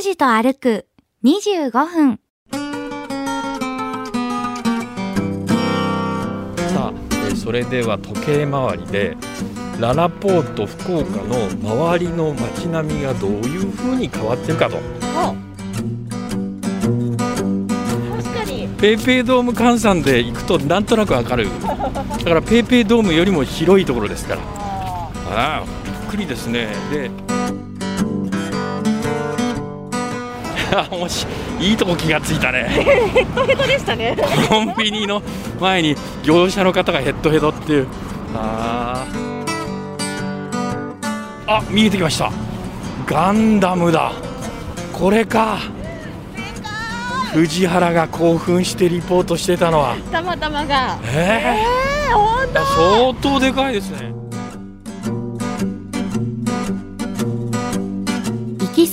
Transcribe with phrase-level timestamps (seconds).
[0.00, 0.86] 拓司と歩く
[1.24, 2.20] 25分。
[6.56, 9.14] さあ、えーそれでは時計回りで
[9.78, 14.78] ララポート福岡の周りの街並みがどういう風に変わってるかと。
[18.16, 18.68] 確かに。
[18.80, 21.48] ペイペイドーム換算で行くとなんとなくわかる。
[21.60, 21.76] だ
[22.24, 24.40] からペイペイドームよりも広いところですから。
[25.32, 26.68] ああびっくりですね。
[26.90, 27.10] で
[30.90, 31.26] もし
[31.60, 31.72] い。
[31.74, 32.64] いとこ気がついたね。
[32.68, 34.16] ヘッドヘッドでしたね。
[34.48, 35.22] コンビニの
[35.60, 37.88] 前に業者の方がヘッドヘッドっていう。
[38.34, 39.30] あー。
[41.46, 42.30] あ見えてきました。
[43.06, 44.12] ガンダムだ。
[44.92, 45.58] これか。
[47.32, 49.96] 藤原が興奮してリポートしてたのは。
[50.12, 50.98] たまたまが。
[51.04, 51.60] え
[52.10, 54.19] えー、相当でかいですね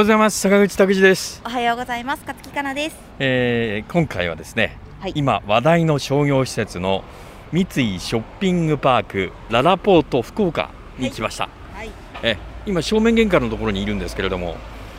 [0.00, 0.40] ございます。
[0.40, 2.22] 坂口拓司です、おはようございます。
[2.26, 2.96] 勝木かなです。
[3.18, 5.12] えー今回はですね、はい。
[5.14, 7.04] 今話題の商業施設の
[7.52, 7.66] 三井
[8.00, 11.90] ショッピングパークララポート福岡に来ました、はい。
[12.22, 14.56] え今正面玄関のところにいるんですけれども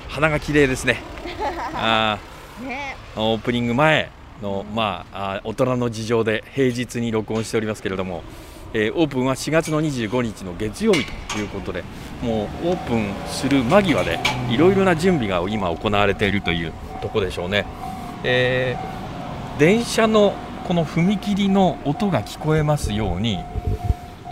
[0.08, 1.02] 花が綺麗ですね。
[1.74, 2.20] あ
[2.64, 2.96] ね。
[3.16, 4.12] ーオープニング前
[4.44, 8.22] の、まあ、あー大人の事情で平日に録音しておりますけれども、
[8.74, 11.84] えーオープンは4月の25日の月曜日ということで
[12.22, 17.66] もうオープンする間際でいろいろな準備が今行われているというところでしょうね、
[18.24, 19.02] えー
[19.60, 20.34] 電車の
[20.68, 23.38] この踏切の音が聞こえますように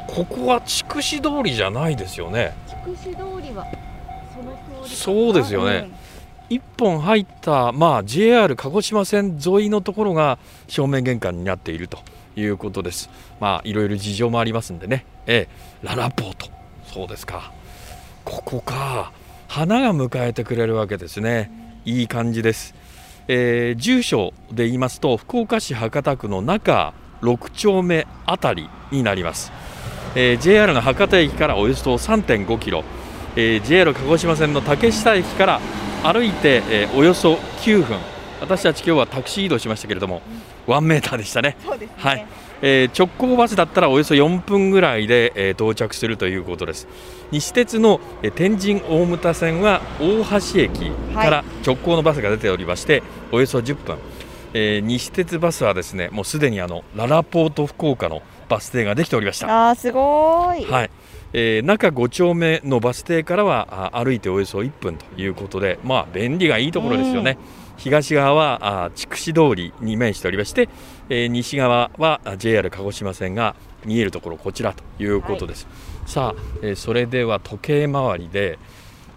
[0.08, 2.56] ここは筑紫通りじゃないですよね。
[2.68, 3.68] 筑紫通りは
[4.34, 5.92] その通りそうですよね。
[6.50, 12.00] 一本入った、まあ、JR 鹿児島線沿いのところが正面玄関になっていると
[12.40, 13.10] いうことです。
[13.40, 16.48] まあいろいろ事情もありますんでね、ええ、ララポート。
[16.86, 17.52] そうですか。
[18.26, 19.12] ここか。
[19.48, 21.52] 花が迎えてくれるわけですね。
[21.86, 22.76] いい感じです、
[23.28, 29.52] えー住所で言いますと福岡市博多区の中6丁目あたりになります、
[30.16, 32.84] えー JR の博多駅からおよそ3.5キロ。
[33.36, 35.62] えー JR 鹿児島線の竹下駅から
[36.04, 37.98] 歩いて、えーおよそ9分。
[38.42, 40.22] 私たち今日はタクシー移動しましたけれども
[40.68, 41.90] 1メーターでしたね、ね。
[41.98, 42.26] はい。
[42.62, 46.88] えー直行バスだったらおよそ4分ぐらいで、えー到着するということです。
[47.32, 50.24] 西鉄の、えー天神大牟田線は大
[50.54, 53.98] 橋駅から直行のバスが出ておりまして、およそ10分、
[54.54, 59.70] えー西鉄バスはですねもうすでにあのララポート福岡のバス停ができておりました。
[59.70, 60.72] あーすごーい。
[60.72, 60.90] はい、
[61.34, 67.38] えー中5丁目のバス停からはあ歩いておよそ1分ということで、まあ、便利がいいところですよね。
[67.80, 70.68] 東側はあ筑紫通りに面しておりまして、
[71.10, 75.66] えー西側はあ JR 鹿児島線が見えるところこちらということです。
[76.06, 78.60] さあ、えーそれでは時計回りで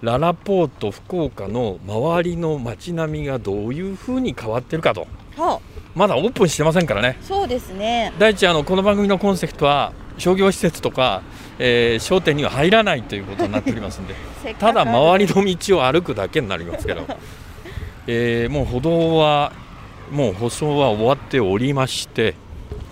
[0.01, 5.07] ララポート福岡の周りの街並みがどういうふうに変わってるかと。
[5.37, 5.61] は
[5.95, 7.19] まだオープンしてませんからね。
[7.21, 8.13] そうですね。
[8.19, 11.23] 第一あのこの番組のコンセプトは商業施設とか、
[11.59, 14.15] えー商店には入らないということになっておりますんで。
[14.59, 17.07] ただ周りの道を歩くだけになりますけど、
[18.07, 19.53] えーもう歩道は
[20.11, 22.35] もう舗装は終わっておりまして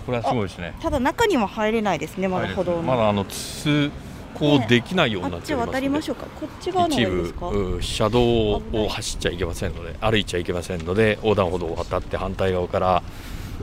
[0.05, 0.73] これはすごいですね。
[0.81, 3.91] ただ中には入れないですねまだ歩道のまだあの通
[4.33, 6.25] 行できないようになあってますので、渡りましょうか。
[6.39, 7.33] こっち側の方一部
[7.75, 8.21] うん車道
[8.53, 13.03] を走っちゃいけませんので歩いちゃいけませんので横断歩道を渡って反対側から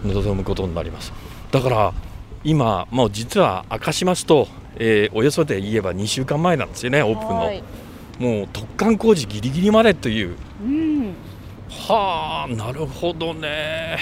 [0.04, 1.12] 望むことになります。
[1.50, 1.92] だから
[2.44, 4.46] 今もう実は明かしますと、
[4.76, 7.34] えーおよそで言えば2週間前なんですよねオープンの。
[7.46, 7.62] はい。
[8.20, 10.87] もう突貫工事ギリギリまでといううん
[11.68, 13.98] はあなるほどね。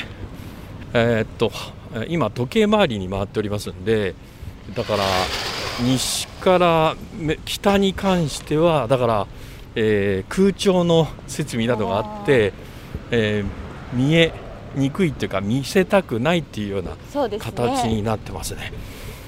[0.92, 1.50] えーっと
[1.94, 4.14] えー今時計回りに回っておりますんで
[4.74, 5.04] だから
[5.80, 9.26] 西からめ北に関してはだから、
[9.74, 12.52] えー空調の設備などがあって、
[13.10, 14.32] えー見え
[14.74, 16.96] にくいっていうか見せたくないっていうような
[17.38, 18.72] 形になってますね。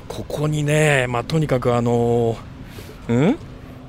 [0.09, 2.39] ここにね、まあ、とにかくあのー
[3.09, 3.39] うん？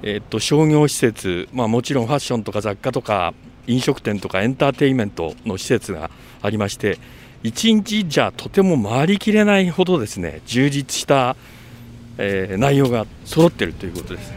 [0.03, 3.33] えっと商業施設、まあ、もちろんファッションとか雑貨とか
[3.69, 6.09] 飲食店とかエンターテインメントの施設が
[6.41, 6.97] ありまして
[7.43, 11.35] 1日じゃとても回りきれないほどですね充実した、
[12.17, 14.33] えー内容が揃っているということです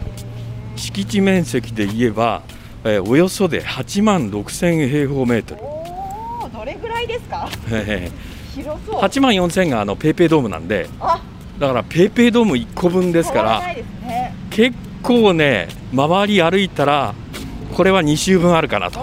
[0.77, 2.43] 敷地面積で言えば、
[2.85, 7.49] えーおよそで8万6000平方メートルおお、どれぐらいですか？
[7.73, 8.11] え
[8.55, 9.01] 広そう。
[9.01, 11.21] ー8万4000があのペイペイドームなんであ、
[11.59, 13.63] だからペイペイドーム1個分ですから。
[14.51, 17.15] 結構ね周り歩いたら
[17.73, 19.01] これは2周分あるかなと。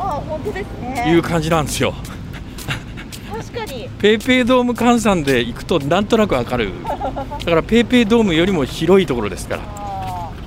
[1.08, 1.94] いう感じなんですよ。
[3.32, 3.90] 確かに。
[4.00, 6.72] ペイペイドーム換算で行くとなんとなくわかる。
[6.84, 9.62] だからペイペイドームよりも広いところですから。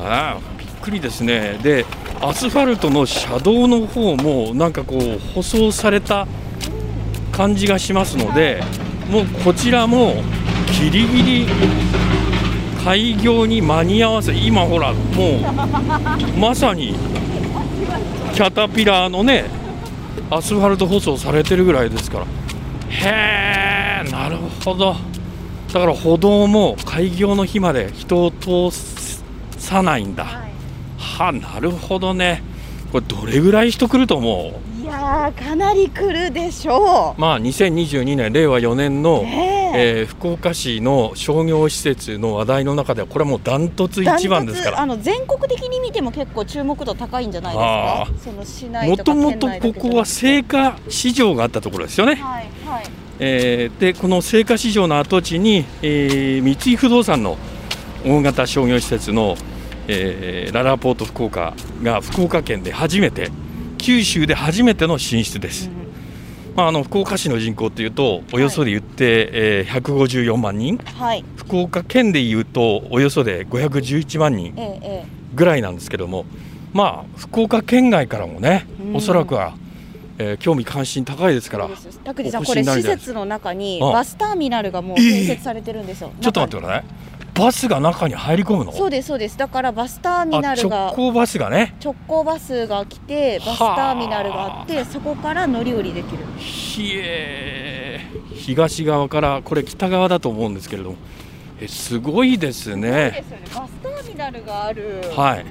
[0.01, 1.59] あびっくりですね。
[1.63, 1.85] で
[2.21, 6.27] アスファルトの車道の方もなんかこう舗装された
[7.33, 8.63] 感じがしますので
[9.11, 10.15] もうこちらも
[10.81, 11.47] ギリギリ
[12.85, 15.41] 開業に間に合わせ今ほらも
[16.37, 16.95] うまさに
[18.35, 19.45] キャタピラーのね
[20.31, 22.27] アスファルト舗装されてるぐらいですから。
[22.89, 24.97] へえなるほど。
[25.73, 28.71] だから歩道も開業の日まで人を通
[29.59, 30.25] さないんだ。
[30.25, 30.53] はい。
[30.99, 32.43] はあなるほどね。
[32.93, 34.83] これどれぐらい人来ると思う？
[34.83, 40.01] いやー、かなり来るでしょまあ2022年令和4年のう。、ねえ。
[40.01, 48.31] えー福岡市の商業施設の話題の中ではこれはもうダントツ一番ですからあの全国的に見ても結構注目度高いんじゃないあですか？
[48.31, 52.85] その市内もともとここは青果市場があったところですよね、はいはい。
[53.19, 57.37] えーでこの青果市場の跡地に、えー三井不動産の
[58.05, 59.37] 大型商業施設の、
[59.89, 63.31] えーララポート福岡が福岡県で初めて
[63.79, 65.71] 九州で初めての進出です、
[66.55, 70.77] まあ、あの福岡市の人口っていうとおよそで言って、えー154万人。
[70.79, 71.25] はい。
[71.37, 75.05] 福岡県でいうとおよそで511万人えええ
[75.35, 76.27] ぐらいなんですけども
[76.75, 78.97] まあ福岡県外からもね、うん。
[78.97, 79.55] おそらくは、
[80.19, 81.51] えー興味関心高いですえ。
[81.51, 81.69] から
[82.05, 86.13] 拓司さんおこれ施設の中にあバスターミナルがもう建設されてるんですよ。
[86.21, 86.85] ちょっと待ってください
[87.35, 88.73] バスが中に入り込むの？
[88.73, 89.39] そうですそうです。
[89.39, 96.25] だからバスターミナルが行バスがね直行バスが来てバスターミナルがあってそこから乗り降りできる。
[96.39, 98.01] ひえ
[98.35, 100.97] 東側からこれ北側だと思うんですけれども
[101.61, 103.45] えすごいですそうねですよね。
[103.55, 105.03] バスターミナルがある。
[105.17, 105.47] はい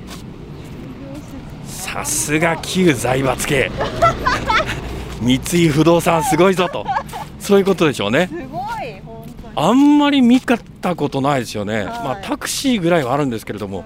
[1.66, 3.72] さすが旧財閥系
[5.20, 5.36] 三
[5.66, 6.86] 井不動産すごいぞと
[7.40, 9.54] そういうことでしょうねすごい本当に。
[9.56, 13.86] あんまり見かったことないですよね、はいまあ、タクシーぐらいはあるんですけれども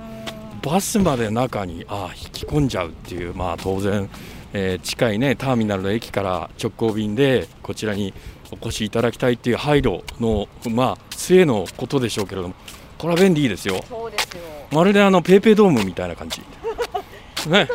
[0.62, 4.10] バスまで中にあ引き込んじゃうっていう、まあ、当然、
[4.54, 8.14] えー近い、ね、ターミナルの駅から直行便でこちらに
[8.52, 12.56] お越しいただきたいっていう配慮の、まあ、末のことでしょうけれども
[12.98, 14.42] これは便利ですよそうですよ。
[14.72, 16.42] まるであのペイペイドームみたいな感じ。
[17.50, 17.68] ね。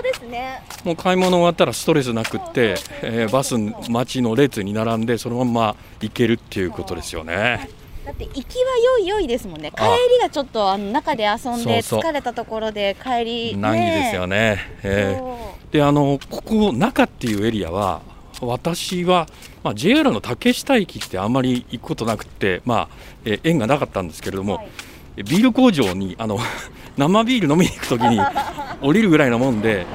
[0.84, 3.56] もう買い物終わったらストレスなくって、えーバス
[3.88, 7.70] 待ちの列に並んでそのまま行けるっていうことですよね。
[8.10, 9.70] だって行きは良い良いですもんね。
[9.70, 9.96] 帰あ。
[10.10, 14.56] りがちょっとあの中で遊んで疲れたところで帰り難儀ですよね。
[14.56, 14.58] ね。
[14.82, 15.20] え。
[15.20, 18.02] ーであのここ中っていうエリアは
[18.40, 19.28] 私は、
[19.62, 22.88] まあ、JR の竹下駅ってあんまり行くことなくって、まあ
[23.24, 25.22] えー縁がなかったんですけれども、はい。
[25.22, 26.36] ビール工場にあの
[26.98, 28.18] 生ビール飲みに行くときに
[28.82, 29.86] 降りるぐらいなもんで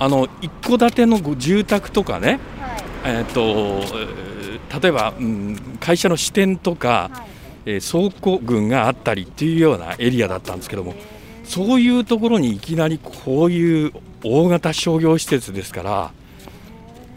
[0.00, 2.38] あの一戸建てのご住宅とかね、い。
[3.04, 4.33] えー、とえー
[4.80, 7.34] 例えば、うん、会社の支店とか、はい。
[7.66, 10.94] えー倉庫群があったりっていうようなエリアだったんですけども
[11.44, 16.12] そういうところにいきなりこういう大型商業施設ですから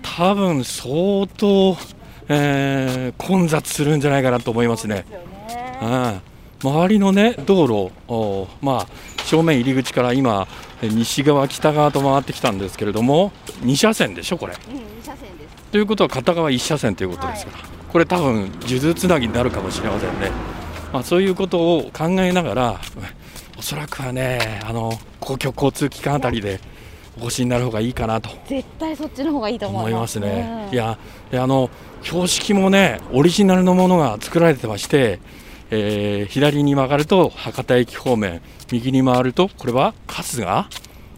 [0.02, 1.78] 多分相当、
[2.30, 5.06] えー混雑するんじゃないかなと思いますね。
[5.06, 5.80] ですよね。
[5.82, 8.88] うん周りのね道路おまあ
[9.24, 10.48] 正面入り口から今
[10.82, 15.56] え西側北側と回ってきたんですけれども2車線でしょこれうん、二車線です。
[15.72, 20.32] ということは片側1車線ということですから、これ多分数珠つなぎになるかもしれませんね、
[20.94, 22.82] まあ、そういうことを考えながら
[23.58, 26.60] おそらくはねあの公共交通機関あたりで
[27.20, 30.20] お越しになる方がいいかなと絶対そっちの方がいいと思思いますす。
[30.20, 30.68] ね。
[30.68, 30.78] うんい。
[30.78, 30.98] や
[31.32, 31.70] であの
[32.04, 35.20] 標識もねオリジナルのものが作られてまして、
[35.70, 40.46] えー左に曲がると博多駅方面右に回るとこれは春日？
[40.46, 40.70] あ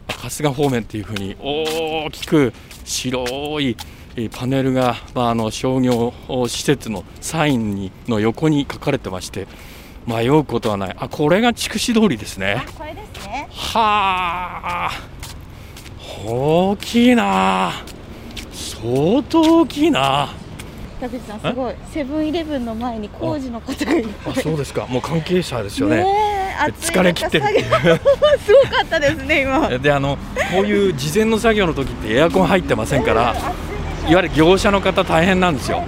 [0.07, 2.53] 春日方面っていうふうに大きく
[2.85, 3.77] 白い
[4.15, 6.13] えーパネルが、まあ、あの商業
[6.47, 9.47] 施設のサインにの横に書かれてまして
[10.07, 10.95] 迷うことはない。
[10.97, 12.63] あこれが筑紫通りですね。
[12.65, 13.47] あ、これですね。
[13.51, 14.91] はあ。
[16.25, 17.71] 大きいな。
[18.51, 20.29] 相当大きいな
[20.99, 21.75] 田口さん、すごい。
[21.91, 24.33] セブンイレブンの前に工事の方がいっぱい。
[24.33, 24.85] あそうですか。
[24.87, 26.05] もう関係者ですよね。
[26.81, 27.45] 疲れ切ってる。
[28.45, 29.69] すごかったですね今。
[29.77, 30.17] であの
[30.53, 34.11] こういう事前の作業の時ってエアコン入ってませんから暑いでしょ。
[34.11, 35.83] いわゆる業者の方大変なんですよ。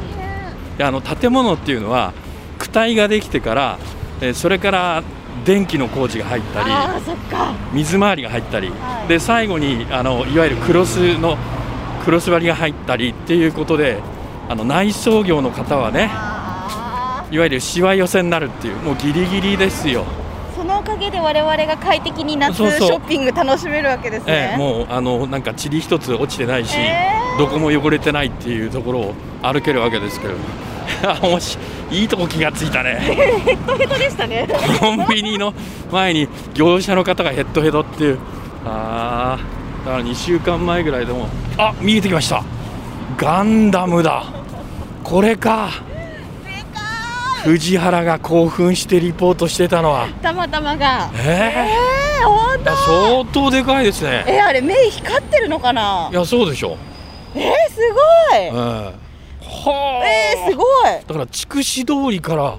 [0.77, 2.13] であの建物っていうのは
[2.59, 3.77] 躯体ができてから
[4.21, 5.03] えーそれから
[5.43, 6.69] 電気の工事が入ったり
[7.73, 9.07] 水回りが入ったり、はい。
[9.09, 11.37] で最後にあのいわゆるクロスの
[12.05, 13.97] クロス割りが入ったりっていうことで
[14.49, 24.51] あの内装業の方はねあいわゆるしわ寄せになるっていうもうギリギリですよ、ーそのおかげで我々が快適に夏ショッピング楽しめるわけですね。
[24.51, 30.33] ええもうあのなんか塵一つ落ちてないし、えどこも汚れてないっていうところを歩けるわけですけど。
[31.03, 31.57] あもし
[31.89, 32.99] いいとこ気がついたね。
[32.99, 34.47] ヘッドヘッドでしたね。
[34.79, 35.53] コンビニの
[35.91, 38.19] 前に業者の方がヘッドヘッドっていう。
[38.65, 39.61] あー。
[39.85, 42.43] だから2週間前ぐらいでもあ見えてきました
[43.21, 44.23] ガンダムだ。
[45.03, 45.69] これか。
[47.43, 50.07] 藤原が興奮してリポートしてたのは。
[50.23, 51.11] たまたまが。
[51.13, 51.67] え？
[52.21, 52.75] えー、ほんとー、
[53.21, 54.25] 相当でかいですね。
[54.27, 56.09] えあれ目光ってるのかな？
[56.11, 56.77] いやそうでしょ。
[57.35, 57.79] えー、す
[58.31, 58.39] ごい。
[58.39, 58.93] ええは
[60.01, 60.03] あ。
[60.03, 60.65] えー、すごい。
[61.07, 62.57] だから筑紫通りから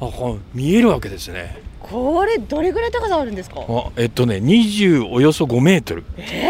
[0.00, 0.08] あ
[0.54, 1.60] 見えるわけですね。
[1.80, 3.56] これどれぐらい高さあるんですか？
[3.68, 6.04] あえっとね20およそ5メートル。
[6.16, 6.48] え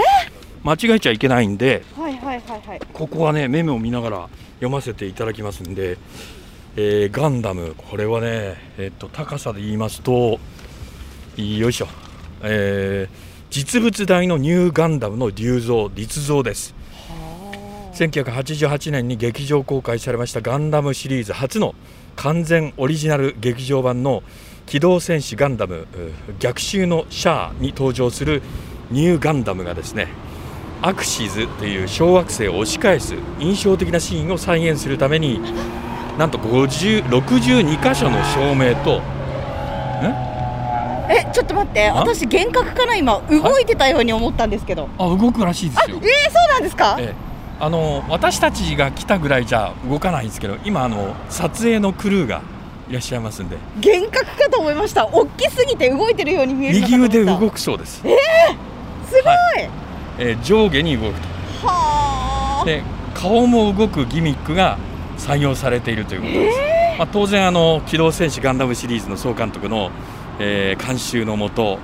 [0.62, 2.03] 間違えちゃいけないんではい
[2.66, 5.98] はいここはねメモを見ながら読ませていただきますんで、
[6.76, 10.38] えーガンダムこれはねえっと高さで言いますと
[11.36, 11.88] よいしょ、
[12.42, 16.74] えー実物大のニューガンダムの竜像立像です。
[17.92, 21.76] 1988年に劇場公開されましたガンダムシリーズ初の
[22.16, 24.24] 完全オリジナル劇場版の
[24.66, 25.86] 機動戦士ガンダムう
[26.40, 28.42] 逆襲のシャアに登場する
[28.90, 30.08] ニューガンダムがですね
[30.86, 35.40] アクシズという小惑星を押し返す印象的なシーンを再現するために
[36.18, 39.00] なんと50 62箇所の照明と
[41.08, 41.26] え？
[41.32, 41.88] ちょっと待って。
[41.88, 41.94] あ？
[41.94, 42.96] 私幻覚かな？
[42.96, 44.90] 今動いてたように思ったんですけど。
[44.98, 45.96] あ動くらしいですよ。
[45.96, 46.98] えー、そうなんですか？
[47.00, 47.14] ええ。
[47.60, 52.42] あの私たちが来たぐらいじゃ動かないんですけど今あの撮影のクルーが
[52.90, 53.56] いらっしゃいますんで。
[53.76, 55.06] 幻覚かと思いました。
[55.06, 57.18] 大きすぎて動いてるように見える右思った。
[57.18, 58.14] 腕動くそうです、すごい、
[60.18, 61.28] えー上下に動くと。
[61.66, 62.64] はあ。
[62.64, 62.82] で
[63.14, 64.78] 顔も動くギミックが
[65.18, 66.58] 採用されているということです、
[66.98, 69.90] まあ、当然あの「機動戦士ガンダム」シリーズの総監督の、
[70.40, 71.78] えー監修のもと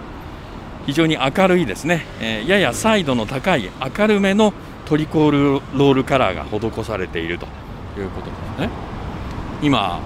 [0.86, 4.52] 非常に明るいですね、えーややサイドの高い明るめの
[4.86, 5.42] トリコール
[5.78, 7.46] ロールカラーが施されていると
[7.98, 8.70] いうことですね。
[9.62, 10.00] 今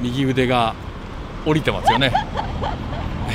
[0.00, 0.74] 右腕が
[1.44, 2.12] 降りてますよね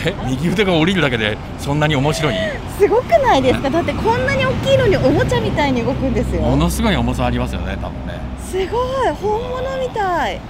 [0.05, 2.35] え 右腕が降りるだけでそんなに面白い？
[2.79, 3.69] すごくないですか？
[3.69, 6.41] だってこんなに大きいのにおもちゃみたいに動くんですよ。
[6.41, 8.19] ものすごい重さありますよね多分ね。
[8.41, 8.67] すごい
[9.21, 10.33] 本物みたい。
[10.33, 10.41] いや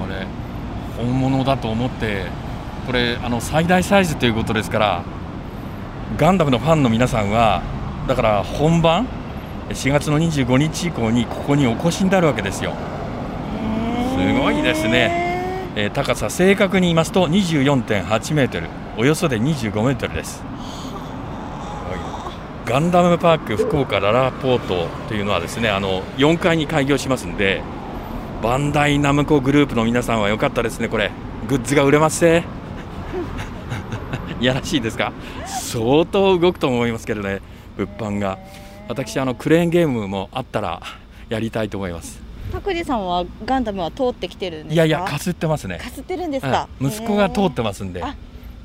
[0.00, 0.26] ーこれ
[0.96, 2.24] 本物だと思って
[2.86, 5.02] これあの最大サイズということですから
[6.16, 7.60] ガンダムのファンの皆さんは
[8.06, 9.06] だから本番
[9.70, 12.72] 4月の25日以降にここにお越しになるわけですよ、
[14.16, 15.25] すごいですね
[15.76, 20.42] えー高さ正確に言いますと24.8メートルおよそで25メートルです。
[22.64, 27.62] ガンダムパーク福岡ララポートというのはですねあの4階に開業しますんで
[28.42, 31.12] バンダイナムコグループの皆さんは良かったですねこれ。
[31.48, 32.44] グッズが売れますね
[34.40, 35.12] いやらしいですか？
[35.46, 37.40] 相当動くと思いますけどね
[37.76, 38.38] 物販が。
[38.88, 40.80] 私あのクレーンゲームもあったら
[41.28, 42.25] やりたいと思います。
[42.60, 44.74] 拓司さんはガンダムは通ってきてるんですか？
[44.74, 45.78] いやいやかすってますね。
[45.78, 46.88] かすってるんですか、うん。
[46.88, 48.02] 息子が通ってますんで。
[48.02, 48.16] あ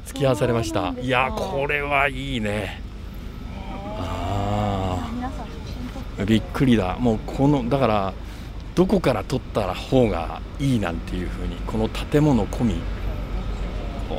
[0.05, 0.93] 付き合わされました。
[0.99, 2.81] いやこれはいいね。
[3.97, 5.09] あ
[6.19, 6.95] あびっくりだ。
[6.97, 8.13] もうこのだから
[8.73, 12.81] どこから撮ったら方がいいなんていうふうにこの建物込み。
[14.09, 14.17] おー。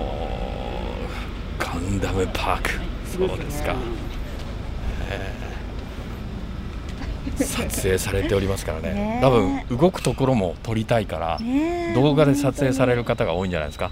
[1.58, 2.70] ガンダムパーク。
[3.06, 3.74] そうですか、
[5.10, 5.41] えー
[7.44, 9.18] 撮影されておりますからね。
[9.22, 11.38] 多分動くところも撮りたいから
[11.94, 13.90] 動画で撮影される方が多いんじゃないですか。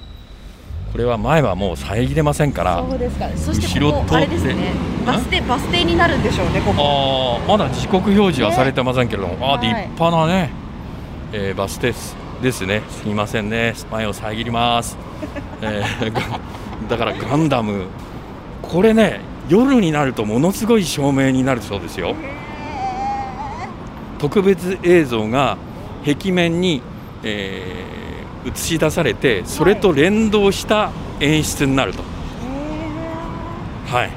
[0.92, 3.28] これは前はもう遮れませんからそうですか。
[3.36, 4.72] そしてここあれですね。
[5.06, 7.40] バス停バス停になるんでしょうねここ。
[7.42, 9.82] あーまだ時刻表示はされてませんけれども、あーはい。
[9.82, 10.50] 立派なね、
[11.32, 11.92] えーバス停
[12.42, 12.82] ですね。
[12.90, 13.74] すみませんね。
[13.90, 14.98] 前を遮ります、
[15.62, 16.20] えーが
[16.90, 17.86] だからガンダム。
[18.62, 22.14] これね夜になるとものすごい照明になるそうですよ
[24.20, 25.56] 特別映像が
[26.04, 26.82] 壁面に、
[27.22, 27.90] えー
[28.42, 32.02] 映し出されてそれと連動した演出になると、
[33.86, 34.10] はい、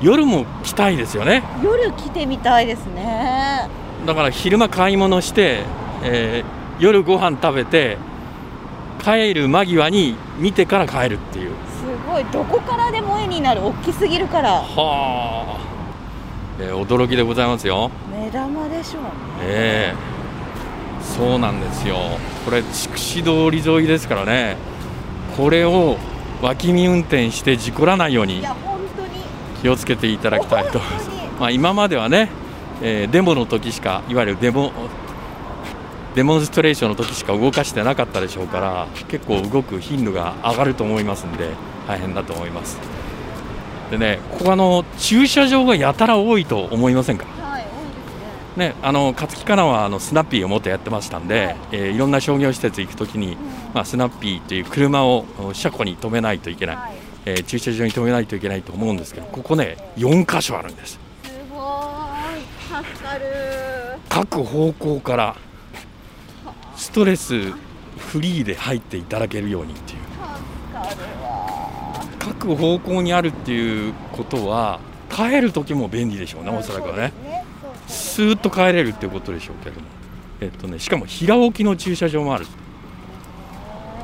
[0.00, 1.42] 夜も来たいですよね。
[1.62, 3.68] 夜来てみたいですね。
[4.06, 5.64] だから昼間買い物して、
[6.02, 7.98] えー夜ご飯食べて
[9.04, 11.50] 帰る間際に見てから帰るっていう。
[11.50, 11.54] す
[12.08, 12.24] ごい。
[12.32, 13.66] どこからでも絵になる。
[13.66, 14.52] 大きすぎるから。
[14.52, 15.67] はあ、
[16.60, 17.90] えー驚きでございますよ。
[18.10, 19.08] 目玉でしょうね。
[19.42, 20.18] ええ。
[21.02, 21.96] そうなんですよ。
[22.44, 24.56] これ筑紫通り沿いですからね。
[25.36, 25.96] これを
[26.42, 28.42] 脇見運転して事故らないように
[29.62, 30.80] 気をつけていただきたいと
[31.40, 32.28] まあ今まではね、
[32.82, 34.72] えーデモの時しかいわゆるデモ
[36.14, 41.50] デモンストレーションの時しか動かしてなかったでしょうから結構動く頻度が上がると思いますんで
[41.86, 42.78] 大変だと思います
[43.90, 47.24] でねここあの駐車場がやたら多いと思いませんか？
[47.24, 47.68] はい多いで
[48.54, 48.68] すね。
[48.68, 53.36] ね、あの勝木かなはあのスナッピーを元やってましたんで、えーいろんな商業施設行くときに、
[53.72, 56.92] まあ、スナッピーという車をお車庫に止めないといけない、はい。
[57.24, 60.92] えー駐車場に止めないといけないと思うんですけどここね4箇所あるんです。
[60.92, 60.98] す
[61.52, 62.84] ごーい。
[62.84, 63.24] 助かる。
[64.08, 65.36] 各方向から
[66.76, 67.52] ストレス
[67.98, 69.97] フリーで入っていただけるようにっていう
[72.38, 74.80] わ各方向にあるっていうことは
[75.10, 77.12] 帰る時も便利でしょうねおそらくはね。
[77.88, 79.86] すーッと帰れるっていうことでしょうけども、
[80.40, 82.46] えっとね、しかも平置きの駐車場もある、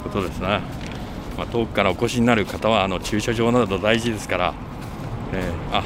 [0.02, 0.60] ことですね。
[1.36, 4.54] まあ、遠くからお越しになる方はあの駐車場など大事ですから、
[5.32, 5.82] えーあ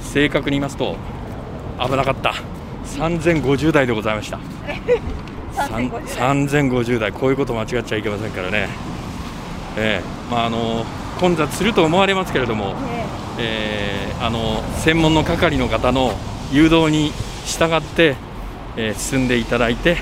[0.00, 0.96] 正確に言いますと
[1.80, 2.34] 危なかった。
[2.96, 4.38] 3050台でございました。
[5.54, 7.12] 3050 3050台。
[7.12, 8.68] こういうこと間違っちゃいけませんからね、
[9.76, 10.84] えーまあ、あの
[11.18, 12.74] 混雑すると思われますけれども、ね
[13.38, 16.12] えーあの専門の係の方の
[16.52, 17.10] 誘導に
[17.46, 18.14] 従って、
[18.76, 19.96] えー進んでいただいて、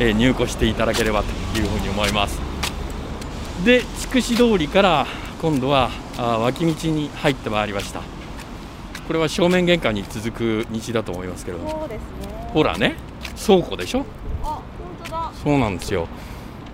[0.00, 2.40] えー入庫していただければというふうに思います。
[3.64, 5.06] で筑紫通りから
[5.40, 8.00] 今度は脇道に入ってまいりました。
[9.06, 11.98] これは正面玄関に続く道だと思いますけれどね。
[12.54, 12.96] ほらね
[13.46, 14.06] 倉庫でしょ？
[14.42, 14.62] あ本
[15.04, 15.32] 当だ。
[15.44, 16.08] そうなんですよ。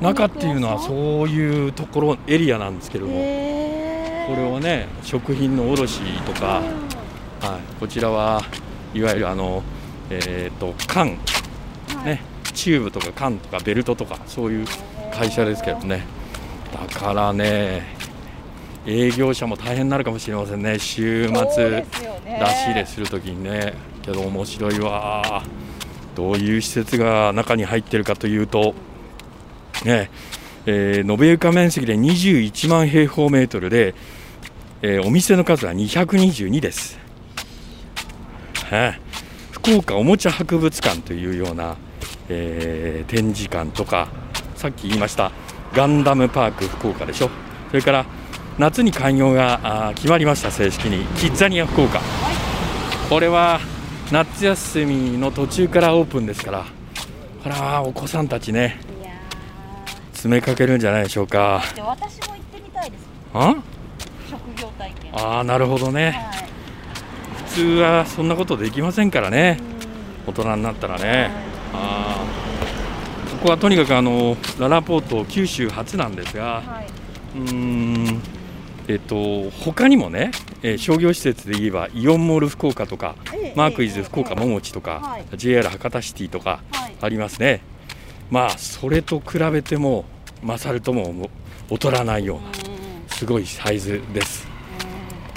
[0.01, 3.15] 中っていうのはそういうところエリアなんですけれども。
[3.17, 6.61] へこれをね食品の卸とか、
[7.41, 8.43] はい、こちらは
[8.93, 9.62] いわゆるあの、
[10.11, 11.17] えー、と缶、
[12.05, 12.23] ね、
[12.57, 14.66] チューブとか缶とかベルトとかそういう
[15.12, 16.05] 会社ですけどね。
[16.73, 17.83] だからね
[18.87, 20.79] 営業者も大変になるかもしれませんね。
[20.79, 21.87] 週末出し
[22.66, 23.75] 入れするときにね。
[24.03, 25.42] けど面白いわ。
[26.14, 28.75] どういう施設が中に入ってるかというと
[29.85, 30.11] ね
[30.64, 33.95] えー延べ床面積で21万平方メートルで、
[34.83, 36.99] えーお店の数は222です、
[38.71, 39.01] はい。
[39.53, 41.77] 福岡おもちゃ博物館というような、
[42.29, 44.09] えー展示館とか
[44.57, 45.31] さっき言いました
[45.75, 47.31] ガンダムパーク福岡でしょ？
[47.71, 48.07] それから
[48.59, 51.05] 夏に開業が決まりました正式に。
[51.19, 52.01] キッザニア福岡。
[53.11, 53.61] これは
[54.11, 56.65] 夏休みの途中からオープンですから。
[57.43, 58.81] これはお子さんたちね
[60.12, 61.62] 詰めかけるんじゃないでしょうか。
[61.77, 63.07] 私も行ってみたいです。
[63.35, 63.55] あ？
[64.31, 65.12] 職業体験。
[65.15, 66.11] あーなるほどね。
[66.11, 66.49] はい。
[67.51, 69.59] 普通はそんなことできませんからね。
[70.27, 71.31] う大人になったらね。
[71.75, 72.15] あー
[73.47, 76.87] ここはとにかくあのララポート九州初なんですがんはい。
[77.39, 77.53] うー
[78.15, 78.21] ん
[78.89, 80.33] えっと他にもね、
[80.65, 85.25] えー商業施設で言えばイオンモール福岡とかええマークイズええ福岡ももちとか、はい。
[85.37, 86.95] JR 博多シティとかはい。
[87.01, 87.61] ありますね。
[88.33, 90.07] まあそれと比べても
[90.43, 91.31] 勝るともも
[91.71, 94.49] 劣らないようなすごいサイズです。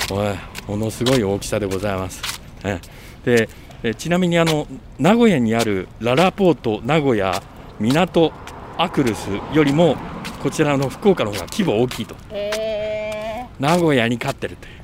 [0.10, 0.36] は
[0.67, 2.24] いものすごい大きさでございます。
[2.63, 2.80] え。
[3.24, 3.50] で
[3.84, 4.65] えちなみにあの
[4.98, 7.39] 名古屋にあるララポート名古屋
[7.79, 8.31] 港
[8.77, 9.95] アクルスよりも
[10.43, 12.15] こちらの福岡の方が規模大きいと。
[12.31, 14.79] へ名古屋に勝ってるという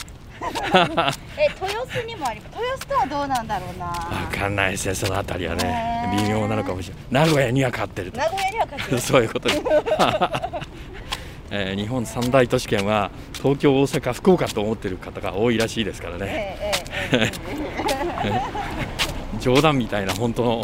[0.46, 2.58] ーえ豊洲にもあります。
[2.60, 3.88] 豊洲とはどうなんだろうな。
[4.30, 4.96] 分かんないですね。
[4.96, 6.10] そのあたりはね。
[6.18, 7.26] 微妙なのかもしれない。
[7.26, 8.18] 名古屋には勝ってると。
[8.18, 9.00] 名古屋には勝ってる。
[9.02, 9.62] そういうことです、
[11.52, 16.58] えー日本三大都市圏は東京大阪福岡と思ってる方が多いらしいですからね。
[19.40, 20.62] 冗談みたいな本当の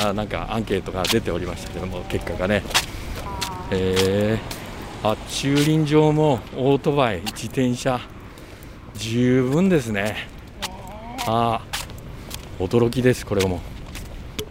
[0.00, 2.62] あなんかアンケートが出ておりましたけども結果がね、
[3.70, 8.00] えー、あ駐輪場もオートバイ自転車。
[8.94, 10.28] 十分ですね。
[11.26, 12.64] あー。
[12.64, 13.60] 驚きですこれも、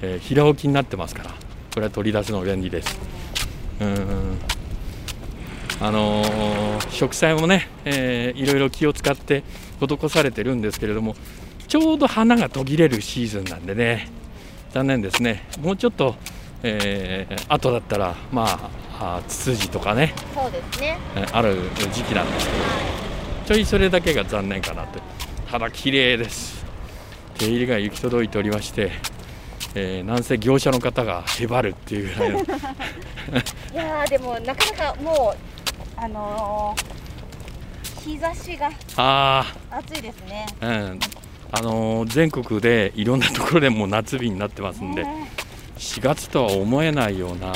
[0.02, 1.32] えー平置きになってますから。
[1.74, 2.98] これは取り出すの便利です。
[3.82, 4.38] うん
[5.80, 9.44] あのー植栽もね、えーいろいろ気を使って
[9.80, 11.16] 施されてるんですけれども
[11.68, 14.10] ちょうど花が途切れるシーズンなんでね
[14.78, 15.42] 残念ですね。
[15.60, 16.16] もうちょっと、
[16.62, 20.14] えー、後だったらまあツツジとかね。
[20.36, 21.00] そうですね。
[21.32, 21.56] ある
[21.92, 23.56] 時期なんですけど。
[23.56, 25.00] ちょいそれだけが残念かなと。
[25.50, 26.64] ただ綺麗です。
[27.40, 28.92] 手入れが行き届いておりまして
[29.76, 32.16] えー、なんせ業者の方がへばるっていう。
[32.16, 32.44] ぐらいのい
[33.74, 38.72] やでもなかなかもうあのー、日差しが
[39.72, 40.46] 暑いですね。
[40.62, 41.00] うん
[41.52, 45.06] あのー、全国でいろんなところでも夏日になってますんで、
[45.78, 47.54] 4月とは思えないような、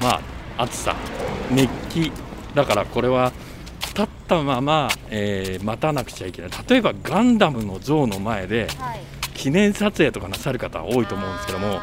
[0.00, 0.20] ま
[0.56, 0.96] あ、暑さ、
[1.50, 2.12] 熱気、
[2.54, 3.32] だからこれは
[3.80, 9.00] 立ったまま、えー、待たなくちゃいけない、例えばガンダムの像の前で、はい。
[9.40, 11.80] 記念撮影とかなさる方多いと思うんですけども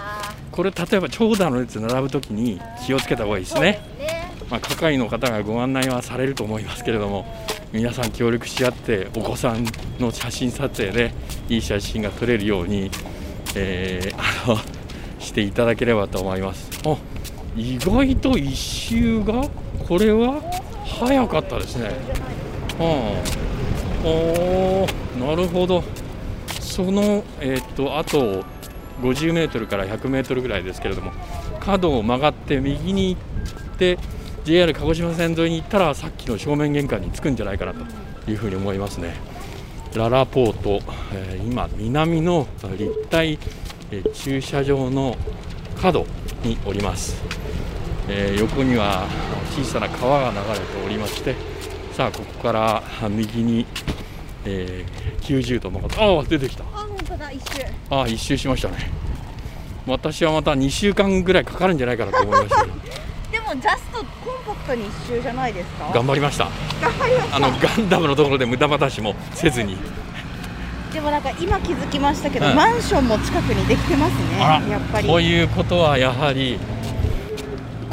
[0.51, 3.79] これ例えば長蛇の列並ぶときに気をつけた方がいいですね。
[4.49, 7.25] まあ、係の方がご案内はされると思いますけれども
[7.77, 9.63] 皆さん協力し合ってお子さん
[9.99, 11.13] の写真撮影で
[11.47, 12.89] いい写真が撮れるように、
[13.55, 14.57] えー、 あの
[15.19, 16.71] していただければと思います。
[16.87, 16.97] あ
[17.55, 19.47] 意外と一周が
[19.87, 20.41] これは
[20.85, 21.91] 早かったですね、
[22.79, 24.87] うん、お
[25.19, 25.83] なるほど。
[26.59, 28.43] その、えー、っとあと
[29.03, 31.11] 50メートルから100メートルぐらいですけれども
[31.59, 33.99] 角を曲がって右に行って
[34.47, 39.13] JR 鹿児島線沿いに行ったらさっきの正面玄関に着くんじゃないかなというふうに思いますね。
[39.93, 40.81] ララポート、
[41.13, 43.39] えー、今南の立体、
[43.91, 45.17] えー、駐車場の
[45.81, 46.05] 角
[46.43, 47.21] におります、
[48.07, 49.05] えー、横には
[49.51, 51.35] 小さな川が流れておりまして
[51.91, 53.65] さあここから右に
[54.45, 56.63] えー、90度曲がああ出てきた。
[56.63, 57.65] あ本当だ一周。
[57.89, 58.89] ああ一周しましたね。
[59.85, 62.63] 私はまた2週間ぐらいかかるんじゃないかなと思いました
[63.31, 64.16] でもジャスト
[64.47, 65.91] コンパクトに一周じゃないですか？
[65.93, 66.45] 頑張りました。
[66.81, 67.35] 頑張りました。
[67.35, 69.77] あのガンダムのところで無駄話もせずに。
[70.93, 75.07] でもなんか今気づきましたけど、うん、マンションも近くにできてますねやっぱり。
[75.07, 76.57] こういうことはやはり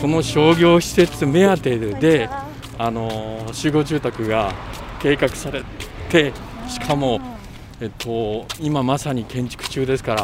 [0.01, 2.31] この商業施設目当てで
[2.79, 4.53] あの集合住宅が
[5.01, 5.63] 計画され
[6.09, 6.33] て
[6.69, 7.21] しかも、
[7.81, 10.23] えっと、今まさに建築中ですから、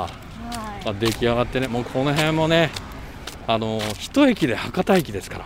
[0.85, 2.71] まあ、出来上がってねもうこの辺もね
[3.47, 5.45] あの一駅で博多駅ですから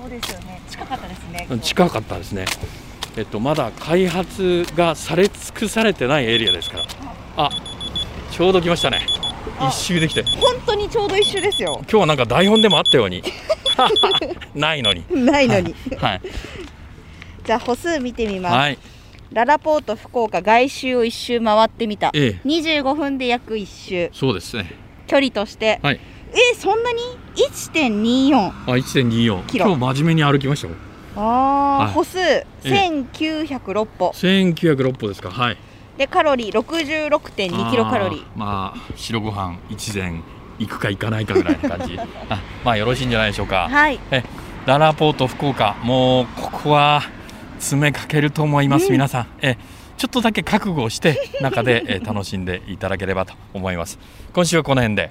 [0.00, 2.44] そうですよね近かったですね近かったですね。
[3.16, 6.84] えっとまだ開発がされ尽くされてないエリアですから。
[7.36, 7.50] あ
[8.30, 9.06] ちょうど来ましたね。
[9.68, 10.22] 一周できて。
[10.22, 11.78] 本当にちょうど一周ですよ。
[11.82, 13.22] 今日はなんか台本でもあったように。
[14.54, 15.04] ないのに。
[15.10, 15.74] ないのに。
[15.98, 16.20] はい、
[17.44, 18.78] じゃあ歩数見てみます、はい。
[19.32, 24.10] ララポート福岡外周を一周回ってみた、ええ、25分で約一周。
[24.12, 24.74] そうですね。
[25.06, 26.00] 距離として、はい、
[26.32, 27.00] えそんなに
[27.36, 29.66] ？1.24あ1.24キロ。
[29.66, 32.18] 今日真面目に歩きましたああ、はい、歩数。
[32.62, 34.10] 1906歩。
[34.10, 35.30] 1906歩ですか。
[35.30, 35.56] はい。
[35.96, 36.58] でカロリー。
[36.58, 38.24] 66.2キロカロリー。
[38.36, 40.22] まあ白ご飯一膳
[40.58, 41.98] 行くか行かないかぐらいの感じ。
[42.28, 43.68] あまあよろしいんじゃないでしょうか。
[43.70, 43.98] はい。
[44.10, 44.22] え
[44.66, 45.76] ララポート福岡。
[45.82, 47.02] もうここは
[47.58, 49.26] 詰めかけると思います、うん、皆さん。
[49.42, 49.56] え
[49.96, 53.98] ちょっとだけ覚悟をして中で、え楽しんでいただければと思います。
[54.32, 55.10] 今週はこの辺で。